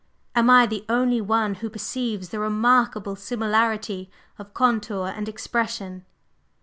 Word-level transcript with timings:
Am 0.33 0.49
I 0.49 0.65
the 0.65 0.83
only 0.89 1.21
one 1.21 1.53
who 1.61 1.69
perceives 1.69 2.29
the 2.29 2.39
remarkable 2.39 3.15
similarity 3.15 4.09
of 4.39 4.51
contour 4.51 5.13
and 5.15 5.29
expression?" 5.29 6.05